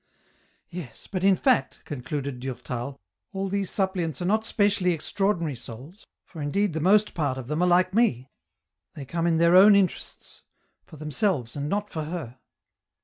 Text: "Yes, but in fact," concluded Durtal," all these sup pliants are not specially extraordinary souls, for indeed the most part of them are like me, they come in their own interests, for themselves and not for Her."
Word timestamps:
"Yes, 0.69 1.05
but 1.05 1.23
in 1.23 1.35
fact," 1.35 1.81
concluded 1.85 2.39
Durtal," 2.39 2.99
all 3.33 3.49
these 3.49 3.69
sup 3.69 3.93
pliants 3.93 4.19
are 4.19 4.25
not 4.25 4.43
specially 4.43 4.93
extraordinary 4.93 5.55
souls, 5.55 6.07
for 6.25 6.41
indeed 6.41 6.73
the 6.73 6.79
most 6.79 7.13
part 7.13 7.37
of 7.37 7.45
them 7.47 7.61
are 7.61 7.67
like 7.67 7.93
me, 7.93 8.27
they 8.95 9.05
come 9.05 9.27
in 9.27 9.37
their 9.37 9.55
own 9.55 9.75
interests, 9.75 10.41
for 10.87 10.97
themselves 10.97 11.55
and 11.55 11.69
not 11.69 11.87
for 11.91 12.05
Her." 12.05 12.39